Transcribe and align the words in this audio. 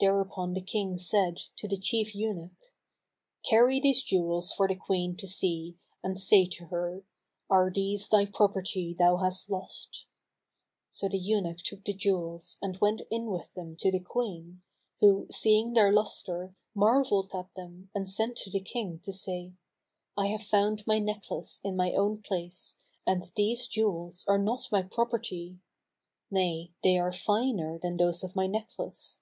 Thereupon 0.00 0.54
the 0.54 0.60
King 0.60 0.98
said 0.98 1.36
to 1.58 1.68
the 1.68 1.78
chief 1.78 2.16
eunuch, 2.16 2.72
"Carry 3.48 3.78
these 3.80 4.02
jewels 4.02 4.52
for 4.52 4.66
the 4.66 4.74
Queen 4.74 5.14
to 5.18 5.28
see, 5.28 5.76
and 6.02 6.18
say 6.20 6.46
to 6.46 6.64
her, 6.64 7.04
'Are 7.48 7.70
these 7.72 8.08
thy 8.08 8.26
property 8.26 8.92
thou 8.92 9.18
hast 9.18 9.48
lost?'" 9.50 10.06
So 10.90 11.08
the 11.08 11.16
eunuch 11.16 11.58
took 11.58 11.84
the 11.84 11.92
jewels 11.94 12.56
and 12.60 12.80
went 12.80 13.02
in 13.08 13.26
with 13.26 13.54
them 13.54 13.76
to 13.76 13.92
the 13.92 14.00
Queen, 14.00 14.62
who 14.98 15.28
seeing 15.30 15.74
their 15.74 15.92
lustre 15.92 16.56
marvelled 16.74 17.30
at 17.32 17.54
them 17.54 17.88
and 17.94 18.10
sent 18.10 18.34
to 18.38 18.50
the 18.50 18.58
King 18.58 18.98
to 19.04 19.12
say, 19.12 19.52
"I 20.16 20.26
have 20.26 20.42
found 20.42 20.84
my 20.88 20.98
necklace 20.98 21.60
in 21.62 21.76
my 21.76 21.92
own 21.92 22.20
place 22.20 22.78
and 23.06 23.30
these 23.36 23.68
jewels 23.68 24.24
are 24.26 24.38
not 24.38 24.72
my 24.72 24.82
property; 24.82 25.60
nay, 26.32 26.72
they 26.82 26.98
are 26.98 27.12
finer 27.12 27.78
than 27.80 27.96
those 27.96 28.24
of 28.24 28.34
my 28.34 28.48
necklace. 28.48 29.20